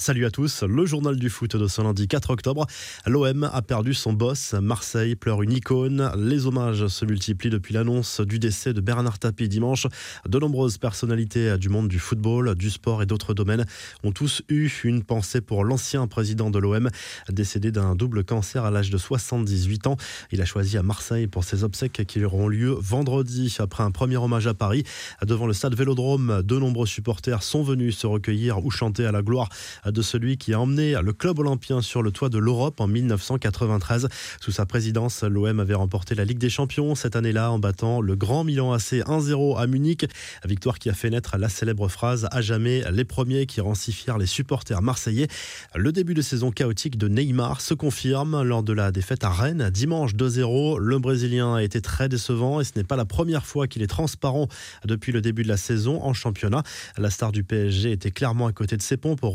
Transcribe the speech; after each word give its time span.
Salut 0.00 0.24
à 0.24 0.30
tous, 0.30 0.62
le 0.62 0.86
journal 0.86 1.16
du 1.16 1.28
foot 1.28 1.56
de 1.56 1.68
ce 1.68 1.82
lundi 1.82 2.08
4 2.08 2.30
octobre. 2.30 2.66
L'OM 3.04 3.44
a 3.44 3.60
perdu 3.60 3.92
son 3.92 4.14
boss, 4.14 4.54
Marseille 4.54 5.14
pleure 5.14 5.42
une 5.42 5.52
icône. 5.52 6.10
Les 6.16 6.46
hommages 6.46 6.86
se 6.86 7.04
multiplient 7.04 7.50
depuis 7.50 7.74
l'annonce 7.74 8.22
du 8.22 8.38
décès 8.38 8.72
de 8.72 8.80
Bernard 8.80 9.18
Tapie 9.18 9.46
dimanche. 9.46 9.86
De 10.26 10.38
nombreuses 10.38 10.78
personnalités 10.78 11.58
du 11.58 11.68
monde 11.68 11.88
du 11.88 11.98
football, 11.98 12.54
du 12.54 12.70
sport 12.70 13.02
et 13.02 13.06
d'autres 13.06 13.34
domaines 13.34 13.66
ont 14.02 14.10
tous 14.10 14.40
eu 14.48 14.70
une 14.84 15.02
pensée 15.02 15.42
pour 15.42 15.64
l'ancien 15.64 16.06
président 16.06 16.50
de 16.50 16.58
l'OM, 16.58 16.88
décédé 17.28 17.70
d'un 17.70 17.94
double 17.94 18.24
cancer 18.24 18.64
à 18.64 18.70
l'âge 18.70 18.88
de 18.88 18.96
78 18.96 19.86
ans. 19.86 19.98
Il 20.32 20.40
a 20.40 20.46
choisi 20.46 20.78
à 20.78 20.82
Marseille 20.82 21.26
pour 21.26 21.44
ses 21.44 21.62
obsèques 21.62 22.06
qui 22.06 22.24
auront 22.24 22.48
lieu 22.48 22.70
vendredi 22.70 23.54
après 23.58 23.82
un 23.82 23.90
premier 23.90 24.16
hommage 24.16 24.46
à 24.46 24.54
Paris. 24.54 24.82
Devant 25.22 25.46
le 25.46 25.52
stade 25.52 25.74
Vélodrome, 25.74 26.40
de 26.42 26.58
nombreux 26.58 26.86
supporters 26.86 27.42
sont 27.42 27.62
venus 27.62 27.98
se 27.98 28.06
recueillir 28.06 28.64
ou 28.64 28.70
chanter 28.70 29.04
à 29.04 29.12
la 29.12 29.20
gloire 29.20 29.50
de 29.92 30.02
celui 30.02 30.36
qui 30.36 30.52
a 30.52 30.60
emmené 30.60 30.96
le 31.02 31.12
club 31.12 31.38
olympien 31.38 31.80
sur 31.80 32.02
le 32.02 32.10
toit 32.10 32.28
de 32.28 32.38
l'Europe 32.38 32.80
en 32.80 32.88
1993. 32.88 34.08
Sous 34.40 34.50
sa 34.50 34.66
présidence, 34.66 35.22
l'OM 35.22 35.60
avait 35.60 35.74
remporté 35.74 36.14
la 36.14 36.24
Ligue 36.24 36.38
des 36.38 36.50
Champions 36.50 36.94
cette 36.94 37.16
année-là 37.16 37.52
en 37.52 37.58
battant 37.58 38.00
le 38.00 38.16
grand 38.16 38.44
Milan 38.44 38.72
AC 38.72 38.94
1-0 38.94 39.58
à 39.58 39.66
Munich. 39.66 40.06
Victoire 40.44 40.78
qui 40.78 40.90
a 40.90 40.94
fait 40.94 41.10
naître 41.10 41.36
la 41.38 41.48
célèbre 41.48 41.88
phrase 41.88 42.28
à 42.30 42.40
jamais 42.40 42.82
les 42.90 43.04
premiers 43.04 43.46
qui 43.46 43.60
rend 43.60 43.74
si 43.74 43.92
les 44.18 44.26
supporters 44.26 44.82
marseillais. 44.82 45.28
Le 45.74 45.92
début 45.92 46.14
de 46.14 46.22
saison 46.22 46.50
chaotique 46.50 46.96
de 46.98 47.08
Neymar 47.08 47.60
se 47.60 47.74
confirme 47.74 48.42
lors 48.42 48.62
de 48.62 48.72
la 48.72 48.92
défaite 48.92 49.24
à 49.24 49.30
Rennes 49.30 49.70
dimanche 49.70 50.14
2-0. 50.14 50.78
Le 50.78 50.98
Brésilien 50.98 51.54
a 51.54 51.62
été 51.62 51.80
très 51.80 52.08
décevant 52.08 52.60
et 52.60 52.64
ce 52.64 52.72
n'est 52.76 52.84
pas 52.84 52.96
la 52.96 53.04
première 53.04 53.46
fois 53.46 53.66
qu'il 53.66 53.82
est 53.82 53.86
transparent 53.86 54.48
depuis 54.84 55.12
le 55.12 55.20
début 55.20 55.42
de 55.42 55.48
la 55.48 55.56
saison 55.56 56.02
en 56.02 56.12
championnat. 56.12 56.62
La 56.96 57.10
star 57.10 57.32
du 57.32 57.44
PSG 57.44 57.92
était 57.92 58.10
clairement 58.10 58.46
à 58.46 58.52
côté 58.52 58.76
de 58.76 58.82
ses 58.82 58.96
pompes 58.96 59.22
au 59.22 59.30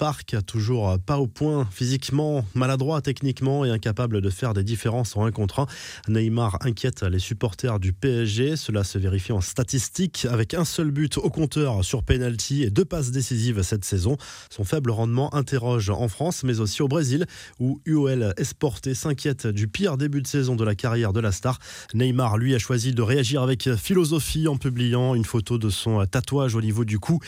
Park, 0.00 0.34
toujours 0.46 0.98
pas 0.98 1.18
au 1.18 1.26
point 1.26 1.68
physiquement, 1.70 2.42
maladroit 2.54 3.02
techniquement 3.02 3.66
et 3.66 3.70
incapable 3.70 4.22
de 4.22 4.30
faire 4.30 4.54
des 4.54 4.64
différences 4.64 5.14
en 5.14 5.26
un 5.26 5.30
contre 5.30 5.58
un. 5.58 5.66
Neymar 6.08 6.56
inquiète 6.62 7.02
les 7.02 7.18
supporters 7.18 7.78
du 7.78 7.92
PSG. 7.92 8.56
Cela 8.56 8.82
se 8.82 8.96
vérifie 8.96 9.32
en 9.32 9.42
statistiques 9.42 10.26
avec 10.30 10.54
un 10.54 10.64
seul 10.64 10.90
but 10.90 11.18
au 11.18 11.28
compteur 11.28 11.84
sur 11.84 12.02
penalty 12.02 12.62
et 12.62 12.70
deux 12.70 12.86
passes 12.86 13.10
décisives 13.10 13.60
cette 13.60 13.84
saison. 13.84 14.16
Son 14.48 14.64
faible 14.64 14.90
rendement 14.90 15.34
interroge 15.34 15.90
en 15.90 16.08
France 16.08 16.44
mais 16.44 16.60
aussi 16.60 16.80
au 16.80 16.88
Brésil 16.88 17.26
où 17.58 17.82
UOL 17.84 18.32
Esporté 18.38 18.94
s'inquiète 18.94 19.48
du 19.48 19.68
pire 19.68 19.98
début 19.98 20.22
de 20.22 20.26
saison 20.26 20.56
de 20.56 20.64
la 20.64 20.74
carrière 20.74 21.12
de 21.12 21.20
la 21.20 21.30
star. 21.30 21.58
Neymar 21.92 22.38
lui 22.38 22.54
a 22.54 22.58
choisi 22.58 22.94
de 22.94 23.02
réagir 23.02 23.42
avec 23.42 23.68
philosophie 23.74 24.48
en 24.48 24.56
publiant 24.56 25.14
une 25.14 25.26
photo 25.26 25.58
de 25.58 25.68
son 25.68 26.06
tatouage 26.06 26.54
au 26.54 26.62
niveau 26.62 26.86
du 26.86 26.98
cou 26.98 27.18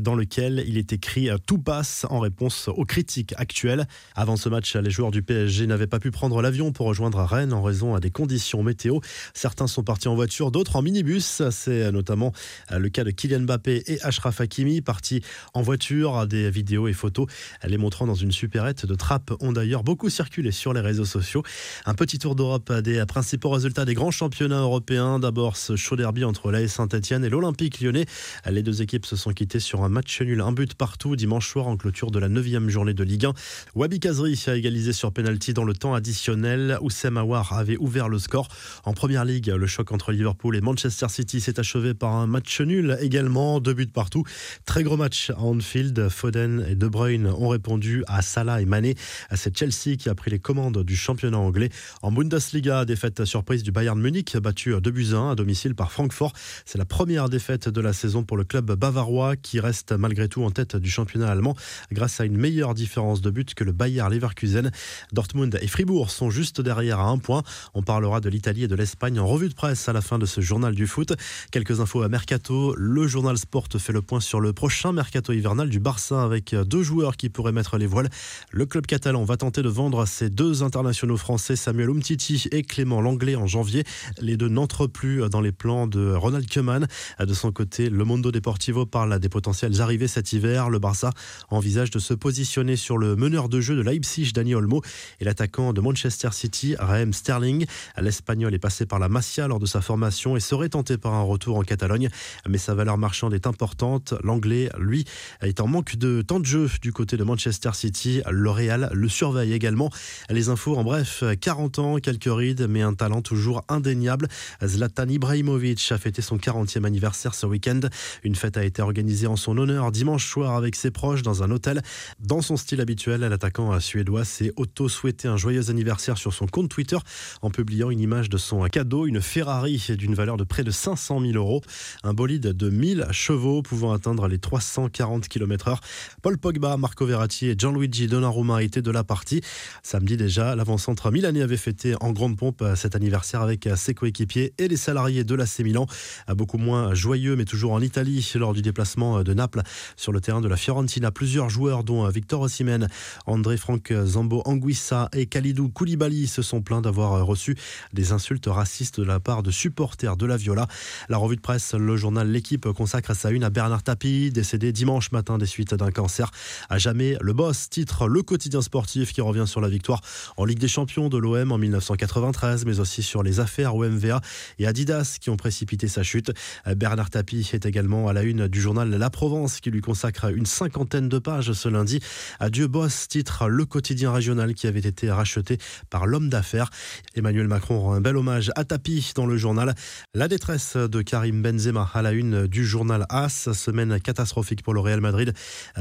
dans 0.00 0.14
lequel 0.14 0.62
il 0.68 0.78
est 0.78 0.92
écrit 0.92 1.28
tout 1.44 1.58
passe 1.58 2.06
en 2.08 2.19
réponse 2.20 2.68
aux 2.68 2.84
critiques 2.84 3.34
actuelles. 3.36 3.86
Avant 4.14 4.36
ce 4.36 4.48
match, 4.48 4.76
les 4.76 4.90
joueurs 4.90 5.10
du 5.10 5.22
PSG 5.22 5.66
n'avaient 5.66 5.86
pas 5.86 5.98
pu 5.98 6.10
prendre 6.10 6.40
l'avion 6.42 6.72
pour 6.72 6.86
rejoindre 6.86 7.22
Rennes 7.22 7.52
en 7.52 7.62
raison 7.62 7.98
des 7.98 8.10
conditions 8.10 8.62
météo. 8.62 9.00
Certains 9.34 9.66
sont 9.66 9.82
partis 9.82 10.08
en 10.08 10.14
voiture, 10.14 10.50
d'autres 10.50 10.76
en 10.76 10.82
minibus. 10.82 11.42
C'est 11.50 11.90
notamment 11.92 12.32
le 12.70 12.88
cas 12.88 13.04
de 13.04 13.10
Kylian 13.10 13.40
Mbappé 13.40 13.82
et 13.86 14.02
Ashraf 14.02 14.40
Hakimi, 14.40 14.80
partis 14.80 15.22
en 15.54 15.62
voiture. 15.62 16.26
Des 16.26 16.50
vidéos 16.50 16.88
et 16.88 16.92
photos 16.92 17.26
les 17.64 17.78
montrant 17.78 18.06
dans 18.06 18.14
une 18.14 18.32
supérette 18.32 18.86
de 18.86 18.94
trappe 18.94 19.32
ont 19.40 19.52
d'ailleurs 19.52 19.82
beaucoup 19.82 20.10
circulé 20.10 20.50
sur 20.52 20.72
les 20.72 20.80
réseaux 20.80 21.04
sociaux. 21.04 21.42
Un 21.86 21.94
petit 21.94 22.18
tour 22.18 22.34
d'Europe 22.34 22.72
des 22.72 23.04
principaux 23.06 23.50
résultats 23.50 23.84
des 23.84 23.94
grands 23.94 24.10
championnats 24.10 24.60
européens. 24.60 25.18
D'abord 25.18 25.56
ce 25.56 25.76
chaud 25.76 25.96
derby 25.96 26.24
entre 26.24 26.50
l'AS 26.50 26.68
Saint-Etienne 26.68 27.24
et 27.24 27.28
l'Olympique 27.28 27.80
lyonnais. 27.80 28.06
Les 28.48 28.62
deux 28.62 28.82
équipes 28.82 29.06
se 29.06 29.16
sont 29.16 29.32
quittées 29.32 29.60
sur 29.60 29.82
un 29.82 29.88
match 29.88 30.20
nul, 30.20 30.40
un 30.40 30.52
but 30.52 30.74
partout 30.74 31.16
dimanche 31.16 31.48
soir 31.48 31.66
en 31.66 31.76
clôture 31.76 32.09
de 32.10 32.18
la 32.18 32.28
9 32.28 32.68
journée 32.68 32.94
de 32.94 33.04
Ligue 33.04 33.26
1. 33.26 33.32
Wabi 33.74 34.00
Kazri 34.00 34.40
a 34.46 34.56
égalisé 34.56 34.92
sur 34.92 35.12
penalty 35.12 35.54
dans 35.54 35.64
le 35.64 35.74
temps 35.74 35.94
additionnel. 35.94 36.78
Oussem 36.80 37.16
Aouar 37.16 37.52
avait 37.52 37.76
ouvert 37.76 38.08
le 38.08 38.18
score. 38.18 38.48
En 38.84 38.92
première 38.92 39.24
ligue, 39.24 39.48
le 39.48 39.66
choc 39.66 39.92
entre 39.92 40.12
Liverpool 40.12 40.56
et 40.56 40.60
Manchester 40.60 41.06
City 41.08 41.40
s'est 41.40 41.60
achevé 41.60 41.94
par 41.94 42.14
un 42.14 42.26
match 42.26 42.60
nul 42.60 42.96
également, 43.00 43.60
deux 43.60 43.74
buts 43.74 43.86
partout. 43.86 44.24
Très 44.64 44.82
gros 44.82 44.96
match 44.96 45.30
à 45.30 45.40
Anfield. 45.40 46.08
Foden 46.08 46.64
et 46.68 46.74
De 46.74 46.88
Bruyne 46.88 47.26
ont 47.26 47.48
répondu 47.48 48.04
à 48.06 48.22
Salah 48.22 48.60
et 48.60 48.66
Mané. 48.66 48.94
C'est 49.34 49.56
Chelsea 49.56 49.96
qui 49.98 50.08
a 50.08 50.14
pris 50.14 50.30
les 50.30 50.38
commandes 50.38 50.82
du 50.82 50.96
championnat 50.96 51.38
anglais. 51.38 51.70
En 52.02 52.12
Bundesliga, 52.12 52.84
défaite 52.84 53.24
surprise 53.24 53.62
du 53.62 53.72
Bayern 53.72 54.00
Munich, 54.00 54.36
battu 54.36 54.74
2 54.80 54.90
buts 54.90 55.14
1 55.14 55.30
à 55.30 55.34
domicile 55.34 55.74
par 55.74 55.92
Francfort. 55.92 56.32
C'est 56.64 56.78
la 56.78 56.84
première 56.84 57.28
défaite 57.28 57.68
de 57.68 57.80
la 57.80 57.92
saison 57.92 58.22
pour 58.22 58.36
le 58.36 58.44
club 58.44 58.72
bavarois 58.72 59.36
qui 59.36 59.60
reste 59.60 59.92
malgré 59.92 60.28
tout 60.28 60.42
en 60.42 60.50
tête 60.50 60.76
du 60.76 60.90
championnat 60.90 61.30
allemand 61.30 61.56
grâce 61.92 62.20
à 62.20 62.24
une 62.24 62.36
meilleure 62.36 62.74
différence 62.74 63.20
de 63.20 63.30
but 63.30 63.54
que 63.54 63.64
le 63.64 63.72
Bayer 63.72 64.04
Leverkusen. 64.10 64.70
Dortmund 65.12 65.58
et 65.60 65.66
Fribourg 65.66 66.10
sont 66.10 66.30
juste 66.30 66.60
derrière 66.60 67.00
à 67.00 67.08
un 67.08 67.18
point. 67.18 67.42
On 67.74 67.82
parlera 67.82 68.20
de 68.20 68.28
l'Italie 68.28 68.64
et 68.64 68.68
de 68.68 68.74
l'Espagne 68.74 69.18
en 69.18 69.26
revue 69.26 69.48
de 69.48 69.54
presse 69.54 69.88
à 69.88 69.92
la 69.92 70.00
fin 70.00 70.18
de 70.18 70.26
ce 70.26 70.40
journal 70.40 70.74
du 70.74 70.86
foot. 70.86 71.12
Quelques 71.50 71.80
infos 71.80 72.02
à 72.02 72.08
Mercato. 72.08 72.74
Le 72.76 73.06
journal 73.06 73.36
Sport 73.38 73.68
fait 73.78 73.92
le 73.92 74.02
point 74.02 74.20
sur 74.20 74.40
le 74.40 74.52
prochain 74.52 74.92
Mercato 74.92 75.32
hivernal 75.32 75.68
du 75.68 75.80
Barça 75.80 76.22
avec 76.22 76.54
deux 76.54 76.82
joueurs 76.82 77.16
qui 77.16 77.28
pourraient 77.28 77.52
mettre 77.52 77.78
les 77.78 77.86
voiles. 77.86 78.10
Le 78.50 78.66
club 78.66 78.86
catalan 78.86 79.24
va 79.24 79.36
tenter 79.36 79.62
de 79.62 79.68
vendre 79.68 80.06
ses 80.06 80.30
deux 80.30 80.62
internationaux 80.62 81.16
français 81.16 81.56
Samuel 81.56 81.90
Umtiti 81.90 82.48
et 82.52 82.62
Clément 82.62 83.00
Langlais 83.00 83.36
en 83.36 83.46
janvier. 83.46 83.84
Les 84.20 84.36
deux 84.36 84.48
n'entrent 84.48 84.86
plus 84.86 85.28
dans 85.28 85.40
les 85.40 85.52
plans 85.52 85.86
de 85.86 86.12
Ronald 86.12 86.48
Koeman. 86.50 86.86
De 87.18 87.34
son 87.34 87.52
côté, 87.52 87.90
le 87.90 88.04
Mondo 88.04 88.30
Deportivo 88.30 88.86
parle 88.86 89.18
des 89.18 89.28
potentielles 89.28 89.80
arrivées 89.80 90.08
cet 90.08 90.32
hiver. 90.32 90.70
Le 90.70 90.78
Barça 90.78 91.10
envisage 91.48 91.79
de 91.88 91.98
se 91.98 92.12
positionner 92.12 92.76
sur 92.76 92.98
le 92.98 93.16
meneur 93.16 93.48
de 93.48 93.60
jeu 93.60 93.74
de 93.74 93.80
Leipzig, 93.80 94.32
Dani 94.34 94.54
Olmo, 94.54 94.82
et 95.20 95.24
l'attaquant 95.24 95.72
de 95.72 95.80
Manchester 95.80 96.28
City, 96.32 96.76
Raheem 96.78 97.14
Sterling. 97.14 97.64
L'Espagnol 97.96 98.52
est 98.52 98.58
passé 98.58 98.84
par 98.84 98.98
la 98.98 99.08
Masia 99.08 99.48
lors 99.48 99.58
de 99.58 99.64
sa 99.64 99.80
formation 99.80 100.36
et 100.36 100.40
serait 100.40 100.68
tenté 100.68 100.98
par 100.98 101.14
un 101.14 101.22
retour 101.22 101.56
en 101.56 101.62
Catalogne, 101.62 102.10
mais 102.46 102.58
sa 102.58 102.74
valeur 102.74 102.98
marchande 102.98 103.32
est 103.32 103.46
importante. 103.46 104.12
L'Anglais, 104.22 104.68
lui, 104.78 105.06
est 105.40 105.60
en 105.60 105.66
manque 105.66 105.96
de 105.96 106.20
temps 106.20 106.40
de 106.40 106.44
jeu 106.44 106.68
du 106.82 106.92
côté 106.92 107.16
de 107.16 107.24
Manchester 107.24 107.70
City. 107.72 108.20
Le 108.28 108.50
Real 108.50 108.90
le 108.92 109.08
surveille 109.08 109.52
également. 109.52 109.90
Les 110.28 110.48
infos, 110.48 110.76
en 110.76 110.84
bref, 110.84 111.24
40 111.40 111.78
ans, 111.78 111.96
quelques 111.96 112.24
rides, 112.30 112.66
mais 112.68 112.82
un 112.82 112.94
talent 112.94 113.22
toujours 113.22 113.64
indéniable. 113.68 114.28
Zlatan 114.62 115.08
Ibrahimovic 115.08 115.92
a 115.92 115.98
fêté 115.98 116.20
son 116.20 116.36
40e 116.36 116.84
anniversaire 116.84 117.34
ce 117.34 117.46
week-end. 117.46 117.80
Une 118.24 118.34
fête 118.34 118.56
a 118.56 118.64
été 118.64 118.82
organisée 118.82 119.26
en 119.26 119.36
son 119.36 119.56
honneur 119.56 119.92
dimanche 119.92 120.26
soir 120.26 120.56
avec 120.56 120.74
ses 120.74 120.90
proches 120.90 121.22
dans 121.22 121.42
un 121.42 121.50
hôtel. 121.50 121.69
Dans 122.18 122.42
son 122.42 122.56
style 122.56 122.80
habituel, 122.80 123.20
l'attaquant 123.20 123.78
suédois 123.80 124.24
s'est 124.24 124.52
auto-souhaité 124.56 125.28
un 125.28 125.36
joyeux 125.36 125.70
anniversaire 125.70 126.18
sur 126.18 126.32
son 126.32 126.46
compte 126.46 126.68
Twitter 126.68 126.98
en 127.42 127.50
publiant 127.50 127.90
une 127.90 128.00
image 128.00 128.28
de 128.28 128.38
son 128.38 128.64
cadeau, 128.64 129.06
une 129.06 129.20
Ferrari 129.20 129.82
d'une 129.96 130.14
valeur 130.14 130.36
de 130.36 130.44
près 130.44 130.64
de 130.64 130.70
500 130.70 131.20
000 131.20 131.32
euros, 131.34 131.62
un 132.02 132.14
bolide 132.14 132.48
de 132.48 132.70
1000 132.70 133.06
chevaux 133.10 133.62
pouvant 133.62 133.92
atteindre 133.92 134.28
les 134.28 134.38
340 134.38 135.28
km/h. 135.28 135.78
Paul 136.22 136.38
Pogba, 136.38 136.76
Marco 136.76 137.06
Verratti 137.06 137.48
et 137.48 137.54
Gianluigi 137.56 138.06
Donnarumma 138.06 138.62
étaient 138.62 138.82
de 138.82 138.90
la 138.90 139.04
partie. 139.04 139.40
Samedi 139.82 140.16
déjà, 140.16 140.56
l'avant-centre 140.56 141.10
milanais 141.10 141.42
avait 141.42 141.56
fêté 141.56 141.94
en 142.00 142.12
grande 142.12 142.36
pompe 142.36 142.64
cet 142.74 142.96
anniversaire 142.96 143.42
avec 143.42 143.68
ses 143.76 143.94
coéquipiers 143.94 144.54
et 144.58 144.68
les 144.68 144.76
salariés 144.76 145.24
de 145.24 145.34
l'AC 145.34 145.60
Milan. 145.60 145.86
Beaucoup 146.34 146.58
moins 146.58 146.94
joyeux, 146.94 147.36
mais 147.36 147.44
toujours 147.44 147.72
en 147.72 147.80
Italie, 147.80 148.28
lors 148.34 148.54
du 148.54 148.62
déplacement 148.62 149.22
de 149.22 149.34
Naples 149.34 149.62
sur 149.96 150.12
le 150.12 150.20
terrain 150.20 150.40
de 150.40 150.48
la 150.48 150.56
Fiorentina. 150.56 151.10
Plusieurs 151.10 151.48
joueurs, 151.48 151.59
dont 151.60 152.08
Victor 152.08 152.40
Osimhen, 152.40 152.88
André 153.26 153.58
Franck 153.58 153.92
Zambo 154.04 154.42
Anguissa 154.46 155.08
et 155.12 155.26
Khalidou 155.26 155.68
Koulibaly, 155.68 156.26
se 156.26 156.40
sont 156.40 156.62
plaints 156.62 156.80
d'avoir 156.80 157.24
reçu 157.26 157.54
des 157.92 158.12
insultes 158.12 158.46
racistes 158.46 158.98
de 158.98 159.04
la 159.04 159.20
part 159.20 159.42
de 159.42 159.50
supporters 159.50 160.16
de 160.16 160.24
la 160.24 160.38
Viola. 160.38 160.66
La 161.10 161.18
revue 161.18 161.36
de 161.36 161.40
presse, 161.40 161.74
le 161.74 161.96
journal 161.96 162.30
L'équipe 162.30 162.66
consacre 162.72 163.14
sa 163.14 163.30
une 163.30 163.44
à 163.44 163.50
Bernard 163.50 163.82
Tapie, 163.82 164.30
décédé 164.30 164.72
dimanche 164.72 165.12
matin 165.12 165.36
des 165.36 165.46
suites 165.46 165.74
d'un 165.74 165.90
cancer. 165.90 166.30
À 166.70 166.78
jamais, 166.78 167.16
le 167.20 167.34
boss 167.34 167.68
titre 167.68 168.08
le 168.08 168.22
quotidien 168.22 168.62
sportif 168.62 169.12
qui 169.12 169.20
revient 169.20 169.46
sur 169.46 169.60
la 169.60 169.68
victoire 169.68 170.00
en 170.38 170.46
Ligue 170.46 170.60
des 170.60 170.68
Champions 170.68 171.10
de 171.10 171.18
l'OM 171.18 171.52
en 171.52 171.58
1993, 171.58 172.64
mais 172.64 172.80
aussi 172.80 173.02
sur 173.02 173.22
les 173.22 173.38
affaires 173.38 173.76
OMVA 173.76 174.22
et 174.58 174.66
Adidas 174.66 175.18
qui 175.20 175.28
ont 175.28 175.36
précipité 175.36 175.88
sa 175.88 176.02
chute. 176.02 176.32
Bernard 176.76 177.10
Tapie 177.10 177.46
est 177.52 177.66
également 177.66 178.08
à 178.08 178.14
la 178.14 178.22
une 178.22 178.48
du 178.48 178.62
journal 178.62 178.88
La 178.88 179.10
Provence 179.10 179.60
qui 179.60 179.70
lui 179.70 179.82
consacre 179.82 180.26
une 180.34 180.46
cinquantaine 180.46 181.08
de 181.08 181.18
pages 181.18 181.49
ce 181.52 181.68
lundi. 181.68 182.00
Adieu 182.38 182.66
Boss 182.66 183.08
titre 183.08 183.48
le 183.48 183.64
quotidien 183.64 184.12
régional 184.12 184.54
qui 184.54 184.66
avait 184.66 184.80
été 184.80 185.10
racheté 185.10 185.58
par 185.90 186.06
l'homme 186.06 186.28
d'affaires. 186.28 186.70
Emmanuel 187.14 187.48
Macron 187.48 187.80
rend 187.80 187.94
un 187.94 188.00
bel 188.00 188.16
hommage 188.16 188.50
à 188.56 188.64
Tapi 188.64 189.12
dans 189.14 189.26
le 189.26 189.36
journal. 189.36 189.74
La 190.14 190.28
détresse 190.28 190.76
de 190.76 191.02
Karim 191.02 191.42
Benzema 191.42 191.90
à 191.94 192.02
la 192.02 192.12
une 192.12 192.46
du 192.46 192.64
journal 192.64 193.06
AS. 193.08 193.52
Semaine 193.52 194.00
catastrophique 194.00 194.62
pour 194.62 194.74
le 194.74 194.80
Real 194.80 195.00
Madrid, 195.00 195.32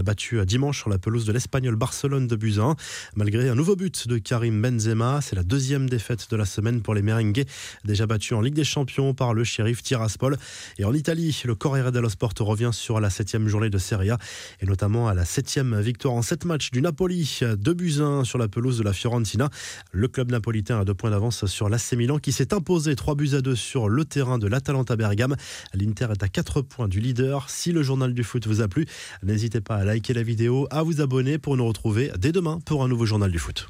battu 0.03 0.45
dimanche 0.45 0.79
sur 0.79 0.89
la 0.89 0.97
pelouse 0.97 1.25
de 1.25 1.33
l'Espagnol 1.33 1.75
Barcelone 1.75 2.27
de 2.27 2.35
Buzyn. 2.35 2.75
Malgré 3.15 3.49
un 3.49 3.55
nouveau 3.55 3.75
but 3.75 4.07
de 4.07 4.17
Karim 4.17 4.61
Benzema, 4.61 5.19
c'est 5.21 5.35
la 5.35 5.43
deuxième 5.43 5.89
défaite 5.89 6.29
de 6.29 6.35
la 6.35 6.45
semaine 6.45 6.81
pour 6.81 6.93
les 6.93 7.01
Merengues, 7.01 7.45
déjà 7.85 8.07
battus 8.07 8.33
en 8.33 8.41
Ligue 8.41 8.53
des 8.53 8.63
Champions 8.63 9.13
par 9.13 9.33
le 9.33 9.43
shérif 9.43 9.83
Tiraspol. 9.83 10.37
Et 10.77 10.85
en 10.85 10.93
Italie, 10.93 11.41
le 11.45 11.55
Corriere 11.55 11.91
dello 11.91 12.09
Sport 12.09 12.33
revient 12.39 12.71
sur 12.71 12.99
la 12.99 13.09
septième 13.09 13.47
journée 13.47 13.69
de 13.69 13.77
Serie 13.77 14.11
A 14.11 14.17
et 14.61 14.65
notamment 14.65 15.07
à 15.07 15.13
la 15.13 15.25
septième 15.25 15.58
17e 15.59 15.81
victoire 15.81 16.13
en 16.13 16.21
7 16.21 16.45
matchs 16.45 16.71
du 16.71 16.81
Napoli, 16.81 17.39
2 17.41 17.73
buts 17.73 17.99
1 17.99 18.23
sur 18.23 18.37
la 18.37 18.47
pelouse 18.47 18.77
de 18.77 18.83
la 18.83 18.93
Fiorentina. 18.93 19.49
Le 19.91 20.07
club 20.07 20.31
napolitain 20.31 20.79
a 20.79 20.85
deux 20.85 20.93
points 20.93 21.09
d'avance 21.09 21.45
sur 21.47 21.69
l'AC 21.69 21.93
Milan 21.93 22.19
qui 22.19 22.31
s'est 22.31 22.53
imposé 22.53 22.95
3 22.95 23.15
buts 23.15 23.31
à 23.33 23.41
2 23.41 23.55
sur 23.55 23.89
le 23.89 24.05
terrain 24.05 24.37
de 24.37 24.47
l'Atalanta 24.47 24.95
Bergame. 24.95 25.35
L'Inter 25.73 26.07
est 26.11 26.23
à 26.23 26.27
4 26.27 26.61
points 26.61 26.87
du 26.87 26.99
leader. 26.99 27.49
Si 27.49 27.71
le 27.71 27.83
journal 27.83 28.13
du 28.13 28.23
foot 28.23 28.47
vous 28.47 28.61
a 28.61 28.67
plu, 28.67 28.85
n'hésitez 29.23 29.61
pas 29.61 29.75
à 29.75 29.83
liker 29.83 30.13
la 30.13 30.23
vidéo, 30.23 30.67
à 30.71 30.83
vous 30.83 31.01
abonner 31.01 31.37
pour 31.37 31.57
nous 31.57 31.67
retrouver 31.67 32.11
dès 32.17 32.31
demain 32.31 32.59
pour 32.65 32.83
un 32.83 32.87
nouveau 32.87 33.05
journal 33.05 33.31
du 33.31 33.39
foot. 33.39 33.69